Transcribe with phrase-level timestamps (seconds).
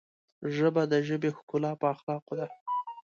[0.55, 2.47] ژبه د ژبې ښکلا په اخلاقو ده